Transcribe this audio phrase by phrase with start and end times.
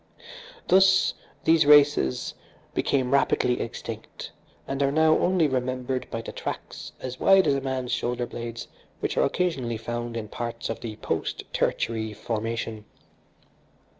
[0.67, 1.13] Thus,
[1.43, 2.33] these races
[2.73, 4.31] became rapidly extinct,
[4.67, 8.65] and are now only remembered by the tracks as wide as a man's shoulderblades
[8.99, 12.85] which are occasionally found in parts of the post tertiary formation."